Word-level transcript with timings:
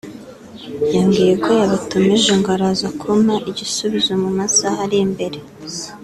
yambwiye 0.93 1.33
ko 1.43 1.49
yabatumije 1.59 2.31
ngo 2.39 2.49
araza 2.55 2.87
kumpa 2.99 3.35
igisubizo 3.49 4.11
mu 4.23 4.29
masaha 4.37 4.79
ari 4.85 4.97
imbere 5.05 5.39